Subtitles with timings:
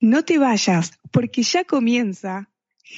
[0.00, 2.50] No te vayas, porque ya comienza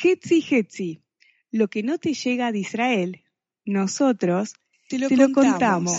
[0.03, 1.03] Hetzi Hetzi.
[1.51, 3.25] Lo que no te llega de Israel,
[3.65, 4.55] nosotros
[4.89, 5.93] te lo, contamos.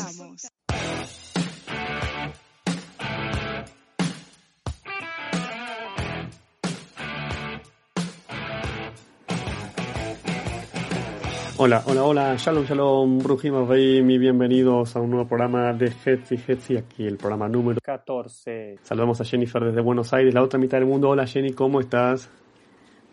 [11.66, 16.76] Hola, hola, hola, shalom, shalom, brujimos y bienvenidos a un nuevo programa de Hetzi Hetzi,
[16.76, 18.80] aquí el programa número 14.
[18.84, 21.08] Saludamos a Jennifer desde Buenos Aires, la otra mitad del mundo.
[21.08, 22.30] Hola Jenny, ¿cómo estás?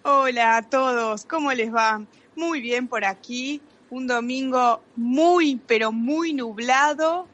[0.02, 2.02] Hola a todos, ¿cómo les va?
[2.34, 7.28] Muy bien por aquí, un domingo muy, pero muy nublado,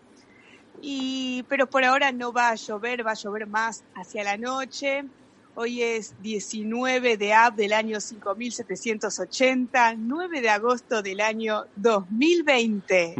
[0.83, 5.07] y, pero por ahora no va a llover, va a llover más hacia la noche.
[5.59, 13.15] Hoy es 19 de Ab del año 5780, 9 de agosto del año 2020.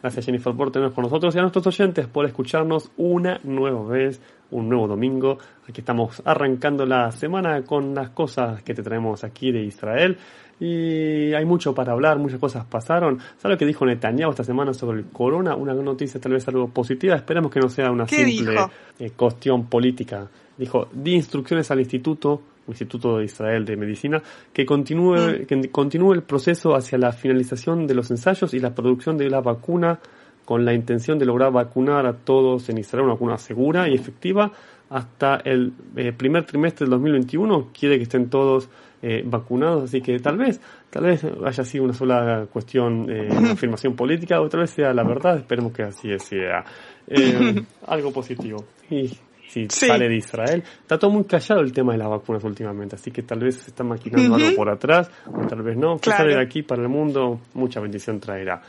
[0.00, 4.18] Gracias Jennifer por tenernos con nosotros y a nuestros oyentes por escucharnos una nueva vez,
[4.50, 5.36] un nuevo domingo.
[5.68, 10.16] Aquí estamos arrancando la semana con las cosas que te traemos aquí de Israel.
[10.60, 13.18] Y hay mucho para hablar, muchas cosas pasaron.
[13.38, 15.54] ¿Sabes lo que dijo Netanyahu esta semana sobre el corona?
[15.54, 17.14] Una noticia tal vez algo positiva.
[17.14, 18.56] Esperemos que no sea una simple
[18.98, 25.16] eh, cuestión política dijo, di instrucciones al Instituto, Instituto de Israel de Medicina, que continúe,
[25.16, 25.46] mm.
[25.46, 29.40] que continúe el proceso hacia la finalización de los ensayos y la producción de la
[29.40, 29.98] vacuna
[30.44, 34.50] con la intención de lograr vacunar a todos en Israel, una vacuna segura y efectiva
[34.90, 37.68] hasta el eh, primer trimestre del 2021.
[37.78, 38.68] Quiere que estén todos
[39.00, 40.60] eh, vacunados, así que tal vez,
[40.90, 45.04] tal vez haya sido una sola cuestión, eh, afirmación política, o tal vez sea la
[45.04, 46.64] verdad, esperemos que así sea.
[47.06, 48.64] Eh, algo positivo.
[48.90, 49.10] Y
[49.48, 50.62] si sale de Israel.
[50.82, 53.70] Está todo muy callado el tema de las vacunas últimamente, así que tal vez se
[53.70, 55.98] está maquinando algo por atrás, o tal vez no.
[55.98, 58.60] Que sale de aquí para el mundo, mucha bendición traerá.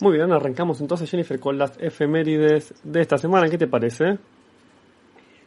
[0.00, 3.48] Muy bien, arrancamos entonces Jennifer con las efemérides de esta semana.
[3.48, 4.18] ¿Qué te parece?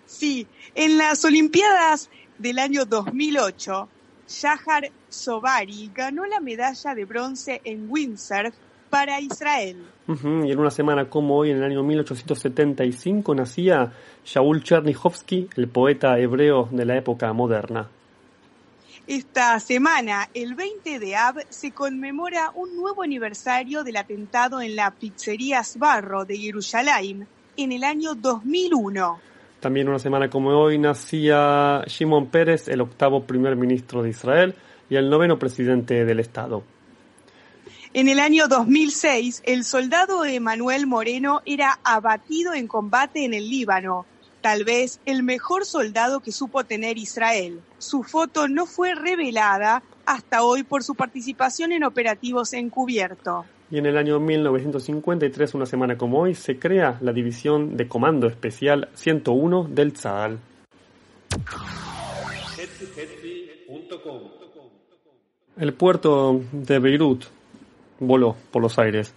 [0.05, 3.89] Sí, en las Olimpiadas del año 2008,
[4.27, 8.55] Shahar Sobari ganó la medalla de bronce en windsurf
[8.89, 9.83] para Israel.
[10.07, 13.91] Y en una semana como hoy, en el año 1875, nacía
[14.23, 17.89] Shaul Chernichovsky, el poeta hebreo de la época moderna.
[19.07, 24.91] Esta semana, el 20 de Ab, se conmemora un nuevo aniversario del atentado en la
[24.91, 29.19] pizzería Sbarro de Jerusalén en el año 2001.
[29.65, 34.53] También una semana como hoy nacía Shimon Peres, el octavo primer ministro de Israel
[34.91, 36.61] y el noveno presidente del Estado.
[37.91, 44.05] En el año 2006, el soldado Emanuel Moreno era abatido en combate en el Líbano,
[44.41, 47.59] tal vez el mejor soldado que supo tener Israel.
[47.79, 53.45] Su foto no fue revelada hasta hoy por su participación en operativos encubierto.
[53.75, 58.25] Y en el año 1953, una semana como hoy, se crea la División de Comando
[58.25, 60.39] Especial 101 del Tzal.
[65.57, 67.25] El puerto de Beirut
[67.99, 69.13] voló por los aires.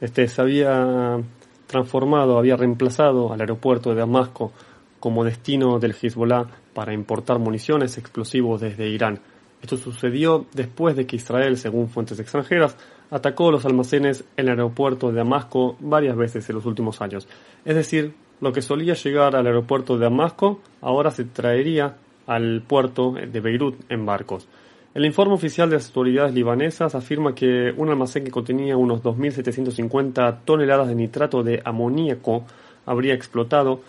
[0.00, 1.18] Este se había
[1.66, 4.52] transformado, había reemplazado al aeropuerto de Damasco
[5.00, 9.20] como destino del Hezbollah para importar municiones explosivos desde Irán.
[9.60, 12.74] Esto sucedió después de que Israel, según fuentes extranjeras,
[13.10, 17.28] atacó los almacenes en el aeropuerto de Damasco varias veces en los últimos años.
[17.64, 21.96] Es decir, lo que solía llegar al aeropuerto de Damasco ahora se traería
[22.26, 24.46] al puerto de Beirut en barcos.
[24.94, 30.40] El informe oficial de las autoridades libanesas afirma que un almacén que contenía unos 2.750
[30.44, 32.44] toneladas de nitrato de amoníaco
[32.86, 33.80] habría explotado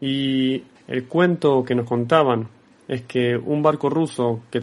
[0.00, 2.48] y el cuento que nos contaban
[2.88, 4.60] es que un barco ruso que,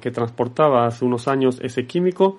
[0.00, 2.38] que transportaba hace unos años ese químico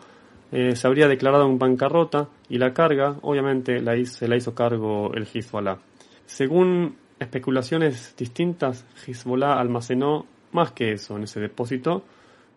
[0.51, 5.13] eh, se habría declarado en bancarrota y la carga, obviamente, la se la hizo cargo
[5.13, 5.79] el Hezbollah.
[6.25, 12.03] Según especulaciones distintas, Hezbollah almacenó más que eso en ese depósito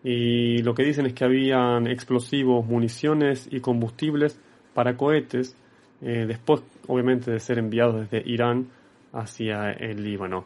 [0.03, 4.39] y lo que dicen es que habían explosivos, municiones y combustibles
[4.73, 5.55] para cohetes,
[6.01, 8.67] eh, después obviamente de ser enviados desde Irán
[9.13, 10.45] hacia el Líbano.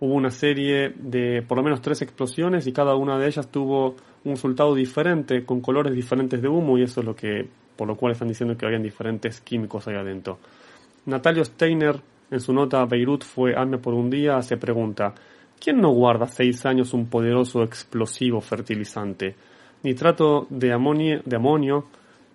[0.00, 3.96] Hubo una serie de por lo menos tres explosiones y cada una de ellas tuvo
[4.24, 7.96] un resultado diferente, con colores diferentes de humo y eso es lo que, por lo
[7.96, 10.38] cual están diciendo que habían diferentes químicos ahí adentro.
[11.06, 15.14] Natalio Steiner, en su nota Beirut fue hambre por un día, se pregunta,
[15.58, 19.34] ¿Quién no guarda seis años un poderoso explosivo fertilizante?
[19.82, 21.84] Nitrato de amonio,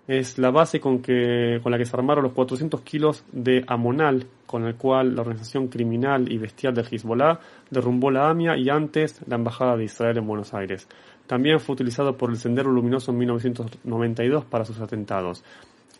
[0.07, 4.75] es la base con la que se armaron los 400 kilos de amonal, con el
[4.75, 7.39] cual la organización criminal y bestial del Hezbollah
[7.69, 10.87] derrumbó la AMIA y antes la Embajada de Israel en Buenos Aires.
[11.31, 15.45] También fue utilizado por el Sendero Luminoso en 1992 para sus atentados.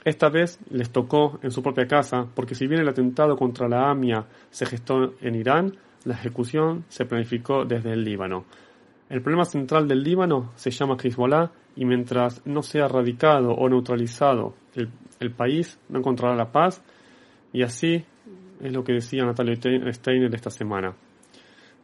[0.03, 3.89] Esta vez les tocó en su propia casa, porque si bien el atentado contra la
[3.89, 8.43] AMIA se gestó en Irán, la ejecución se planificó desde el Líbano.
[9.07, 14.53] El problema central del Líbano se llama Hezbollah y mientras no sea erradicado o neutralizado
[14.75, 16.83] el, país, no encontrará la paz
[17.53, 18.03] y así
[18.61, 19.55] es lo que decía Natalia
[19.93, 20.93] Steiner esta semana.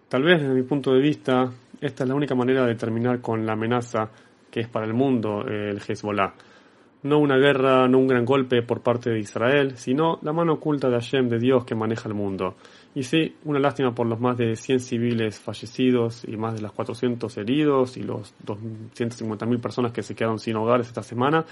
[0.10, 1.50] Tal vez desde mi punto de vista,
[1.82, 4.10] esta es la única manera de terminar con la amenaza
[4.50, 6.34] que es para el mundo el Hezbollah.
[7.04, 10.90] No una guerra, no un gran golpe por parte de Israel, sino la mano oculta
[10.90, 12.56] de Hashem, de Dios que maneja el mundo.
[12.96, 16.72] Y sí, una lástima por los más de 100 civiles fallecidos y más de los
[16.72, 21.46] 400 heridos y los 250.000 personas que se quedaron sin hogares esta semana,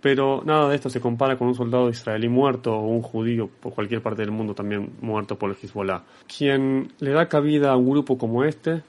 [0.00, 3.74] pero nada de esto se compara con un soldado israelí muerto o un judío por
[3.74, 6.02] cualquier parte del mundo también muerto por el Hezbollah.
[6.26, 8.82] Quien le da cabida a un grupo como este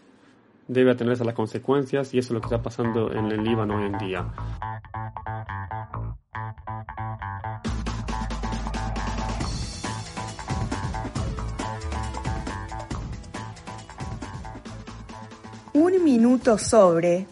[0.70, 3.78] debe atenerse a las consecuencias y eso es lo que está pasando en el Líbano
[3.78, 4.28] hoy en día.
[15.74, 17.26] Un minuto sobre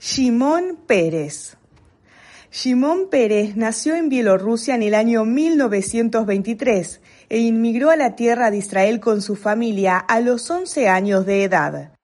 [0.00, 1.56] Shimon Pérez.
[2.50, 8.56] Shimon Pérez nació en Bielorrusia en el año 1923 e inmigró a la tierra de
[8.56, 11.97] Israel con su familia a los 11 años de edad.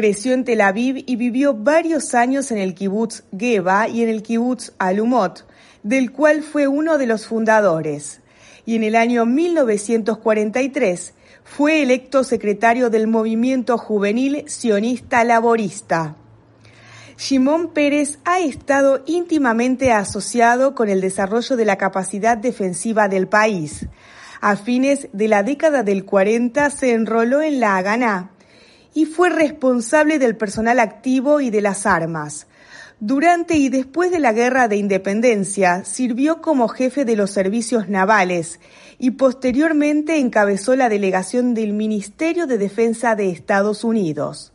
[0.00, 4.22] Creció en Tel Aviv y vivió varios años en el kibbutz Geba y en el
[4.22, 5.46] kibbutz Alumot,
[5.82, 8.22] del cual fue uno de los fundadores.
[8.64, 11.12] Y en el año 1943
[11.44, 16.16] fue electo secretario del movimiento juvenil sionista laborista.
[17.18, 23.86] Shimon Pérez ha estado íntimamente asociado con el desarrollo de la capacidad defensiva del país.
[24.40, 28.30] A fines de la década del 40 se enroló en la Haganá
[28.94, 32.46] y fue responsable del personal activo y de las armas.
[33.02, 38.60] Durante y después de la Guerra de Independencia sirvió como jefe de los servicios navales
[38.98, 44.52] y posteriormente encabezó la delegación del Ministerio de Defensa de Estados Unidos.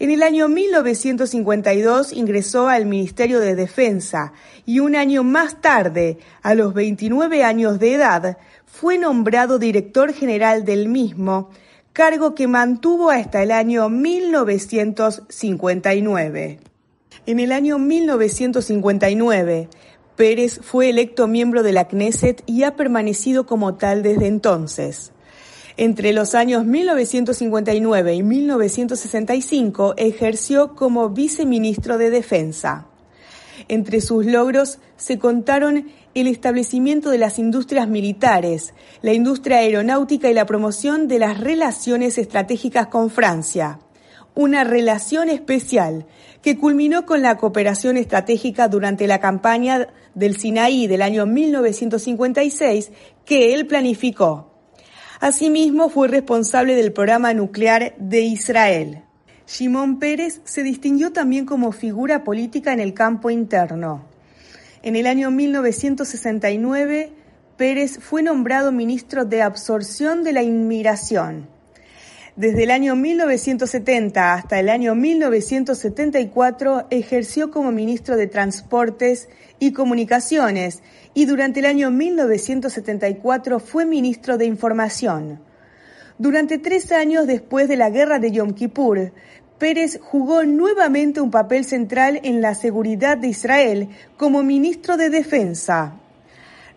[0.00, 4.32] En el año 1952 ingresó al Ministerio de Defensa
[4.66, 10.64] y un año más tarde, a los 29 años de edad, fue nombrado director general
[10.64, 11.50] del mismo,
[11.92, 16.60] cargo que mantuvo hasta el año 1959.
[17.26, 19.68] En el año 1959,
[20.16, 25.12] Pérez fue electo miembro de la Knesset y ha permanecido como tal desde entonces.
[25.76, 32.89] Entre los años 1959 y 1965 ejerció como viceministro de Defensa.
[33.68, 40.34] Entre sus logros se contaron el establecimiento de las industrias militares, la industria aeronáutica y
[40.34, 43.78] la promoción de las relaciones estratégicas con Francia
[44.34, 46.06] una relación especial
[46.42, 52.90] que culminó con la cooperación estratégica durante la campaña del Sinaí del año 1956
[53.24, 54.50] que él planificó.
[55.20, 59.02] Asimismo, fue responsable del programa nuclear de Israel.
[59.52, 64.04] Shimon Pérez se distinguió también como figura política en el campo interno.
[64.84, 67.12] En el año 1969,
[67.56, 71.48] Pérez fue nombrado ministro de Absorción de la Inmigración.
[72.36, 79.28] Desde el año 1970 hasta el año 1974 ejerció como ministro de Transportes
[79.58, 80.80] y Comunicaciones
[81.12, 85.40] y durante el año 1974 fue ministro de Información.
[86.20, 89.10] Durante tres años después de la guerra de Yom Kippur,
[89.60, 95.92] Pérez jugó nuevamente un papel central en la seguridad de Israel como ministro de Defensa.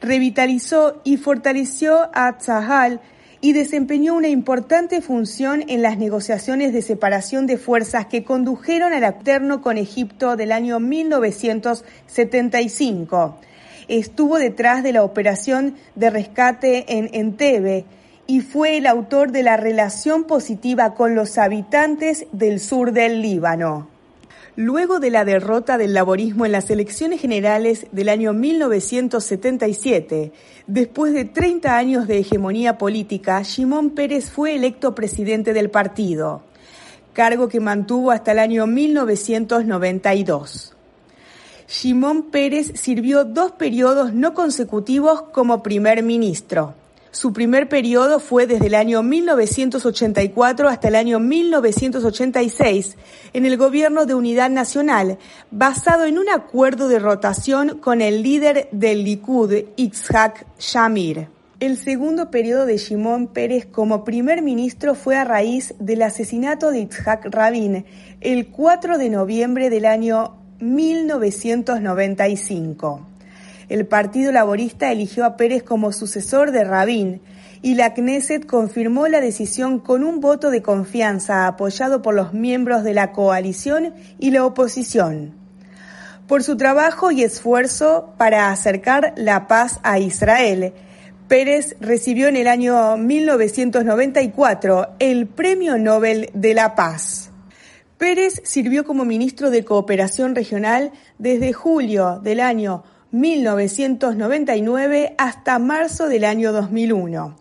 [0.01, 2.99] Revitalizó y fortaleció a Tzahal
[3.39, 9.05] y desempeñó una importante función en las negociaciones de separación de fuerzas que condujeron al
[9.05, 13.37] alterno con Egipto del año 1975.
[13.87, 17.85] Estuvo detrás de la operación de rescate en Entebbe
[18.27, 23.89] y fue el autor de la relación positiva con los habitantes del sur del Líbano.
[24.55, 30.31] Luego de la derrota del laborismo en las elecciones generales del año 1977,
[30.67, 36.43] después de 30 años de hegemonía política, Shimon Pérez fue electo presidente del partido,
[37.13, 40.75] cargo que mantuvo hasta el año 1992.
[41.67, 46.75] Shimon Pérez sirvió dos periodos no consecutivos como primer ministro.
[47.13, 52.97] Su primer periodo fue desde el año 1984 hasta el año 1986
[53.33, 55.19] en el gobierno de unidad nacional,
[55.51, 61.27] basado en un acuerdo de rotación con el líder del Likud, Itzhak Shamir.
[61.59, 66.79] El segundo periodo de Shimon Pérez como primer ministro fue a raíz del asesinato de
[66.79, 67.85] Itzhak Rabin
[68.21, 73.12] el 4 de noviembre del año 1995.
[73.73, 77.23] El Partido Laborista eligió a Pérez como sucesor de Rabin
[77.63, 82.83] y la Knesset confirmó la decisión con un voto de confianza apoyado por los miembros
[82.83, 85.33] de la coalición y la oposición.
[86.27, 90.73] Por su trabajo y esfuerzo para acercar la paz a Israel,
[91.27, 97.31] Pérez recibió en el año 1994 el Premio Nobel de la Paz.
[97.97, 106.25] Pérez sirvió como ministro de Cooperación Regional desde julio del año 1999 hasta marzo del
[106.25, 107.37] año 2001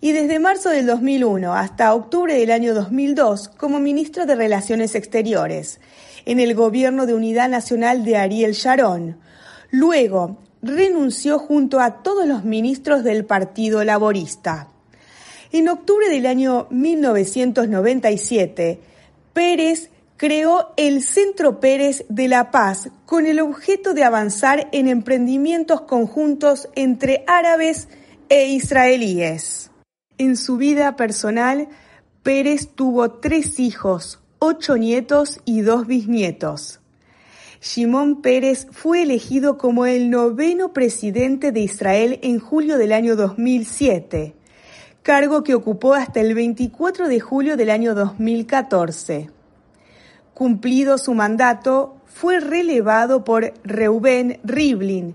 [0.00, 5.80] y desde marzo del 2001 hasta octubre del año 2002 como ministro de Relaciones Exteriores
[6.24, 9.18] en el gobierno de Unidad Nacional de Ariel Sharon.
[9.70, 14.68] Luego renunció junto a todos los ministros del Partido Laborista.
[15.52, 18.80] En octubre del año 1997,
[19.34, 19.90] Pérez
[20.22, 26.68] creó el Centro Pérez de la Paz con el objeto de avanzar en emprendimientos conjuntos
[26.76, 27.88] entre árabes
[28.28, 29.72] e israelíes.
[30.18, 31.66] En su vida personal,
[32.22, 36.78] Pérez tuvo tres hijos, ocho nietos y dos bisnietos.
[37.60, 44.36] Shimon Pérez fue elegido como el noveno presidente de Israel en julio del año 2007,
[45.02, 49.41] cargo que ocupó hasta el 24 de julio del año 2014.
[50.42, 55.14] Cumplido su mandato, fue relevado por Reuben Rivlin,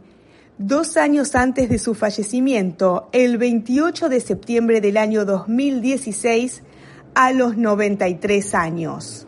[0.57, 6.63] dos años antes de su fallecimiento, el 28 de septiembre del año 2016,
[7.13, 9.26] a los 93 años.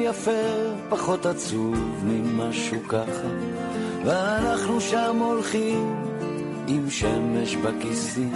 [0.00, 0.30] יפה,
[0.88, 3.28] פחות עצוב ממשהו ככה,
[4.04, 5.96] ואנחנו שם הולכים
[6.68, 8.32] עם שמש בכיסים,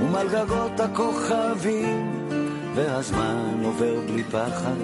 [0.00, 2.28] ומעל גגות הכוכבים,
[2.74, 4.76] והזמן עובר בלי פחד,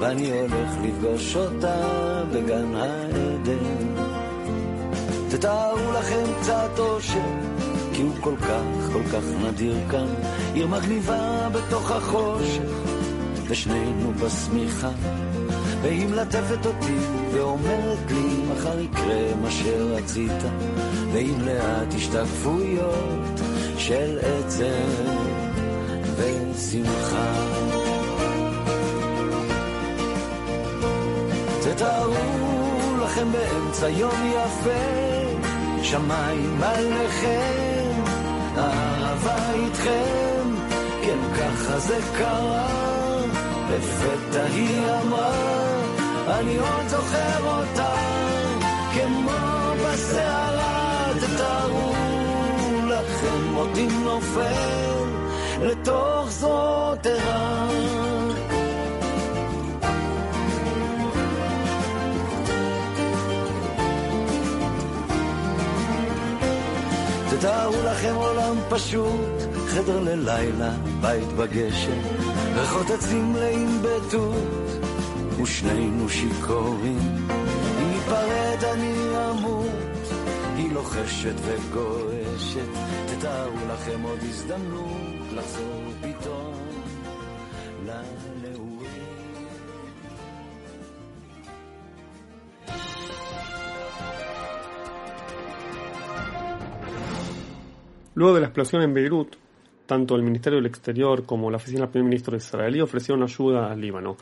[0.00, 1.84] ואני הולך לפגוש אותה
[2.32, 3.94] בגן העדן.
[5.30, 7.18] תתארו לכם קצת אושר,
[7.94, 10.06] כי הוא כל כך, כל כך נדיר כאן,
[10.54, 12.86] עיר מגניבה בתוך החושך.
[13.48, 14.90] ושנינו בשמיכה,
[15.86, 16.98] והיא מלטפת אותי
[17.32, 20.42] ואומרת לי מחר יקרה מה שרצית,
[21.12, 23.40] ועם לאט השתקפויות
[23.78, 25.14] של עצם
[26.16, 27.32] ושמחה.
[31.60, 32.14] תתארו
[33.04, 38.02] לכם באמצע יום יפה, שמיים עליכם,
[38.56, 40.54] אהבה איתכם,
[41.02, 42.76] כן ככה זה קרה.
[43.70, 45.55] לפתע היא אמרה,
[46.28, 47.94] אני עוד זוכר אותה,
[48.94, 51.92] כמו בסערה, תתארו
[52.86, 55.04] לכם אותי נופל
[55.60, 57.68] לתוך זרועות ערה.
[67.30, 69.20] תתארו לכם עולם פשוט,
[69.68, 72.00] חדר ללילה, בית בגשם,
[72.54, 74.65] ריחות עצים מלאים בטות,
[75.45, 76.99] ושנינו שיכורים.
[77.79, 78.93] אם ניפרד אני
[79.29, 80.11] אמות,
[80.55, 82.69] היא לוחשת וגועשת,
[83.05, 86.53] תתארו לכם עוד הזדמנות לחזור פתאום
[87.85, 88.81] לנעורים.
[98.13, 99.37] Luego de la explosión en Beirut,
[99.85, 103.79] tanto el Ministerio del Exterior como la Oficina del Primer Ministro israelí ofrecieron ayuda al
[103.79, 104.17] Líbano.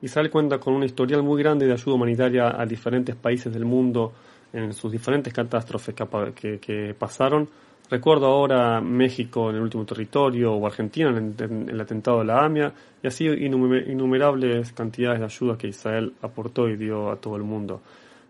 [0.00, 4.12] Israel cuenta con un historial muy grande de ayuda humanitaria a diferentes países del mundo
[4.52, 5.94] en sus diferentes catástrofes
[6.34, 7.48] que, pasaron.
[7.90, 12.72] Recuerdo ahora México en el último territorio o Argentina en, el atentado de la AMIA
[13.02, 17.80] y así innumerables cantidades de ayuda que Israel aportó y dio a todo el mundo.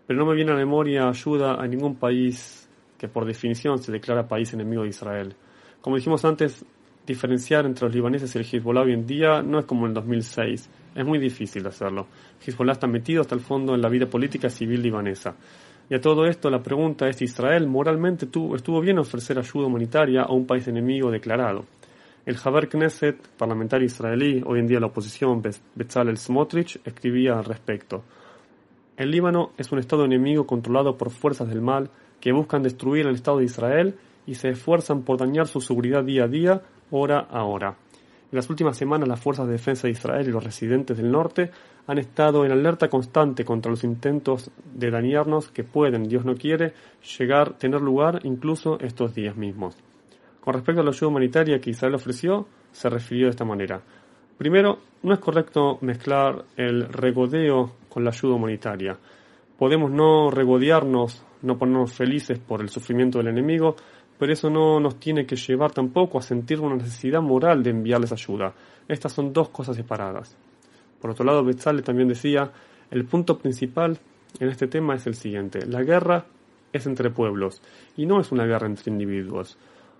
[0.07, 4.27] Pero no me viene a memoria ayuda a ningún país que por definición se declara
[4.27, 5.35] país enemigo de Israel.
[5.81, 6.65] Como dijimos antes,
[7.09, 9.93] diferenciar entre los libaneses y el Hezbollah hoy en día no es como en el
[9.95, 10.69] 2006.
[10.95, 12.07] Es muy difícil hacerlo.
[12.45, 15.35] Hezbollah está metido hasta el fondo en la vida política civil libanesa.
[15.89, 19.67] Y a todo esto la pregunta es si Israel moralmente tuvo, estuvo bien ofrecer ayuda
[19.67, 21.65] humanitaria a un país enemigo declarado.
[22.25, 25.41] El Haber Knesset, parlamentario israelí, hoy en día la oposición,
[25.73, 28.03] Bezalel Smotrich, escribía al respecto.
[28.97, 31.89] El Líbano es un Estado enemigo controlado por fuerzas del mal
[32.19, 33.95] que buscan destruir el Estado de Israel
[34.27, 36.61] y se esfuerzan por dañar su seguridad día a día,
[36.91, 37.75] hora a hora.
[38.31, 41.49] En las últimas semanas las fuerzas de defensa de Israel y los residentes del norte
[41.87, 46.73] han estado en alerta constante contra los intentos de dañarnos que pueden, Dios no quiere,
[47.17, 49.75] llegar, tener lugar incluso estos días mismos.
[50.41, 53.81] Con respecto a la ayuda humanitaria que Israel ofreció, se refirió de esta manera.
[54.37, 58.97] Primero, no es correcto mezclar el regodeo con la ayuda humanitaria.
[59.57, 63.75] Podemos no regodearnos, no ponernos felices por el sufrimiento del enemigo,
[64.19, 68.11] pero eso no nos tiene que llevar tampoco a sentir una necesidad moral de enviarles
[68.11, 68.53] ayuda.
[68.87, 70.35] Estas son dos cosas separadas.
[71.01, 72.51] Por otro lado, Betzale también decía,
[72.91, 73.97] el punto principal
[74.39, 76.25] en este tema es el siguiente, la guerra
[76.73, 77.61] es entre pueblos
[77.95, 79.57] y no es una guerra entre individuos.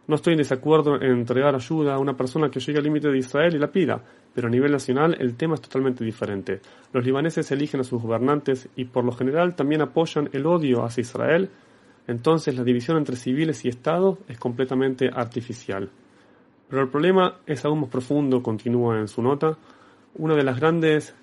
[0.07, 3.19] No estoy en desacuerdo en entregar ayuda a una persona que llegue al límite de
[3.19, 6.59] Israel y la pida, pero a nivel nacional el tema es totalmente diferente.
[6.91, 11.01] Los libaneses eligen a sus gobernantes y por lo general también apoyan el odio hacia
[11.01, 11.49] Israel,
[12.09, 15.91] entonces la división entre civiles y Estado es completamente artificial.
[16.67, 19.55] Pero el problema es aún más profundo, continúa en su nota.
[20.15, 21.13] Una de las grandes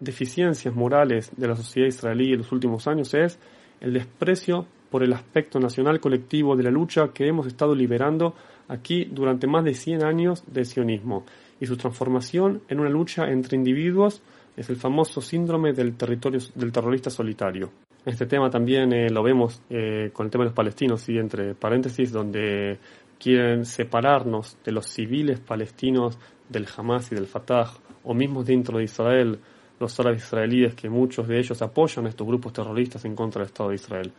[0.00, 3.38] deficiencias morales de la sociedad israelí en los últimos años es
[3.82, 8.34] el desprecio por el aspecto nacional colectivo de la lucha que hemos estado liberando
[8.68, 11.26] aquí durante más de 100 años de sionismo
[11.60, 14.22] y su transformación en una lucha entre individuos
[14.56, 17.70] es el famoso síndrome del, territorio, del terrorista solitario.
[18.04, 21.54] Este tema también eh, lo vemos eh, con el tema de los palestinos, y entre
[21.54, 22.78] paréntesis, donde
[23.18, 26.18] quieren separarnos de los civiles palestinos
[26.48, 27.70] del Hamas y del Fatah,
[28.02, 29.38] o mismo dentro de Israel,
[29.78, 33.46] los árabes israelíes, que muchos de ellos apoyan a estos grupos terroristas en contra del
[33.46, 34.12] Estado de Israel.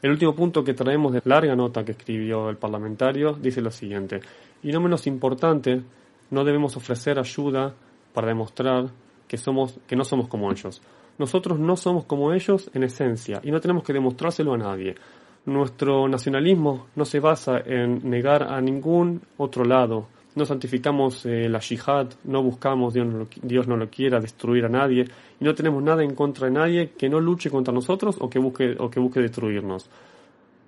[0.00, 4.20] El último punto que traemos de larga nota que escribió el parlamentario dice lo siguiente,
[4.62, 5.82] y no menos importante,
[6.30, 7.74] no debemos ofrecer ayuda
[8.14, 8.86] para demostrar
[9.28, 10.80] que, somos, que no somos como ellos.
[11.18, 14.94] Nosotros no somos como ellos en esencia y no tenemos que demostrárselo a nadie.
[15.46, 20.08] Nuestro nacionalismo no se basa en negar a ningún otro lado.
[20.34, 24.64] No santificamos eh, la yihad, no buscamos, Dios no, lo, Dios no lo quiera, destruir
[24.64, 25.04] a nadie
[25.38, 28.40] y no tenemos nada en contra de nadie que no luche contra nosotros o que
[28.40, 29.88] busque, o que busque destruirnos.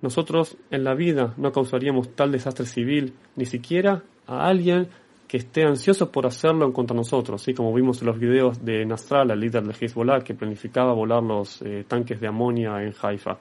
[0.01, 4.87] Nosotros en la vida no causaríamos tal desastre civil, ni siquiera a alguien
[5.27, 7.53] que esté ansioso por hacerlo en contra nosotros, ¿sí?
[7.53, 11.61] como vimos en los videos de Nasrallah, el líder de Hezbollah, que planificaba volar los
[11.61, 13.37] eh, tanques de amonia en Haifa.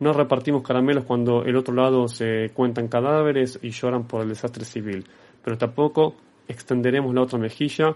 [0.00, 4.64] No repartimos caramelos cuando el otro lado se cuentan cadáveres y lloran por el desastre
[4.64, 5.04] civil,
[5.44, 6.14] pero tampoco
[6.48, 7.94] extenderemos la otra mejilla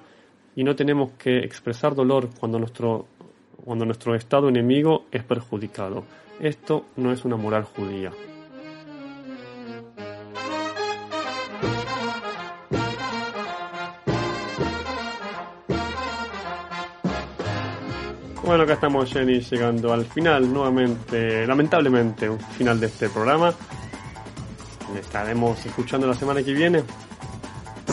[0.55, 3.07] y no tenemos que expresar dolor cuando nuestro,
[3.65, 6.05] cuando nuestro Estado enemigo es perjudicado.
[6.39, 8.13] Esto no es una moral judía.
[18.46, 23.54] Bueno, acá estamos, Jenny, llegando al final, nuevamente, lamentablemente, un final de este programa.
[24.94, 26.84] Le estaremos escuchando la semana que viene.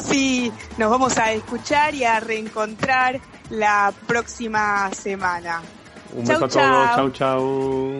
[0.02, 5.60] Sí, nos vamos a escuchar y a reencontrar la próxima semana.
[6.14, 7.92] Un beso a todos, chau chau.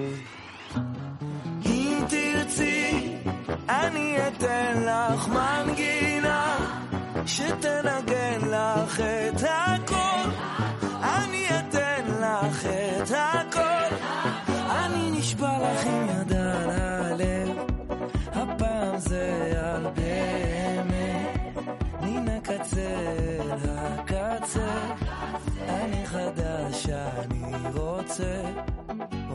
[9.38, 9.71] רוצה,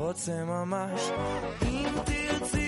[0.07, 1.01] רוצה ממש,
[1.65, 2.66] אם תרצי